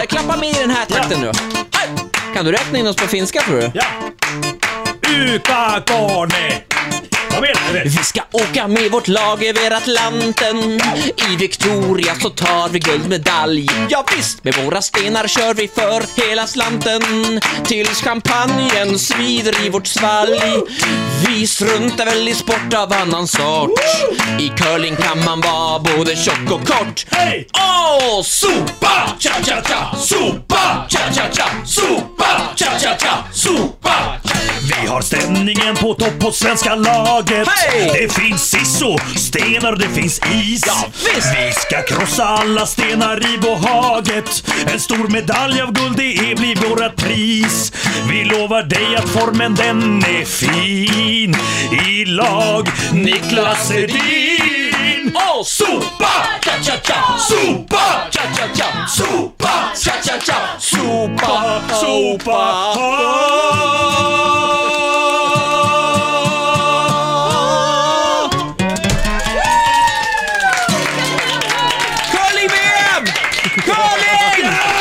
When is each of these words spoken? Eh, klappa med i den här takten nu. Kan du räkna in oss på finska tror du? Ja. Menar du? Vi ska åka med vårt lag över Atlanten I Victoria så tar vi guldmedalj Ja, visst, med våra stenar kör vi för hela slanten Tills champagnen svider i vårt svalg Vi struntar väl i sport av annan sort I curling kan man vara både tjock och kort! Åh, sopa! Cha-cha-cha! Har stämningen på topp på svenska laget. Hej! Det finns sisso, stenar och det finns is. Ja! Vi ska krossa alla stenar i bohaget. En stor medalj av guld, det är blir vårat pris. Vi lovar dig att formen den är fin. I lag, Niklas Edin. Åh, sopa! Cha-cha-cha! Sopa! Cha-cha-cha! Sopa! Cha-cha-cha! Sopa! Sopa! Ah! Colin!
Eh, 0.00 0.06
klappa 0.06 0.36
med 0.36 0.48
i 0.48 0.52
den 0.52 0.70
här 0.70 0.84
takten 0.84 1.20
nu. 1.20 1.32
Kan 2.34 2.44
du 2.44 2.52
räkna 2.52 2.78
in 2.78 2.86
oss 2.86 2.96
på 2.96 3.06
finska 3.06 3.40
tror 3.40 3.56
du? 3.60 3.70
Ja. 3.74 3.84
Menar 7.40 7.72
du? 7.72 7.88
Vi 7.88 7.90
ska 8.04 8.20
åka 8.32 8.68
med 8.68 8.90
vårt 8.90 9.08
lag 9.08 9.44
över 9.44 9.70
Atlanten 9.70 10.80
I 11.30 11.36
Victoria 11.38 12.14
så 12.14 12.30
tar 12.30 12.68
vi 12.68 12.78
guldmedalj 12.78 13.68
Ja, 13.88 14.04
visst, 14.16 14.44
med 14.44 14.54
våra 14.54 14.82
stenar 14.82 15.26
kör 15.26 15.54
vi 15.54 15.68
för 15.68 16.26
hela 16.26 16.46
slanten 16.46 17.02
Tills 17.64 18.02
champagnen 18.02 18.98
svider 18.98 19.66
i 19.66 19.68
vårt 19.70 19.86
svalg 19.86 20.40
Vi 21.26 21.46
struntar 21.46 22.04
väl 22.04 22.28
i 22.28 22.34
sport 22.34 22.74
av 22.76 22.92
annan 22.92 23.28
sort 23.28 23.80
I 24.38 24.48
curling 24.48 24.96
kan 24.96 25.24
man 25.24 25.40
vara 25.40 25.78
både 25.78 26.16
tjock 26.16 26.50
och 26.50 26.66
kort! 26.66 27.06
Åh, 27.54 28.22
sopa! 28.22 28.79
Cha-cha-cha! 28.79 28.79
Har 35.00 35.04
stämningen 35.04 35.76
på 35.76 35.94
topp 35.94 36.18
på 36.20 36.32
svenska 36.32 36.74
laget. 36.74 37.48
Hej! 37.48 37.90
Det 37.92 38.12
finns 38.12 38.50
sisso, 38.50 38.98
stenar 39.16 39.72
och 39.72 39.78
det 39.78 39.88
finns 39.88 40.20
is. 40.32 40.62
Ja! 40.66 40.84
Vi 41.14 41.52
ska 41.52 41.82
krossa 41.82 42.24
alla 42.24 42.66
stenar 42.66 43.34
i 43.34 43.38
bohaget. 43.38 44.44
En 44.72 44.80
stor 44.80 45.08
medalj 45.08 45.60
av 45.60 45.72
guld, 45.72 45.96
det 45.96 46.14
är 46.14 46.36
blir 46.36 46.68
vårat 46.68 46.96
pris. 46.96 47.72
Vi 48.10 48.24
lovar 48.24 48.62
dig 48.62 48.96
att 48.96 49.08
formen 49.08 49.54
den 49.54 50.04
är 50.04 50.24
fin. 50.24 51.36
I 51.86 52.04
lag, 52.04 52.68
Niklas 52.92 53.70
Edin. 53.70 55.12
Åh, 55.14 55.44
sopa! 55.44 56.10
Cha-cha-cha! 56.44 57.18
Sopa! 57.18 57.82
Cha-cha-cha! 58.10 58.86
Sopa! 58.88 59.50
Cha-cha-cha! 59.76 60.36
Sopa! 60.58 61.62
Sopa! 61.80 62.32
Ah! 62.32 63.09
Colin! 73.64 74.79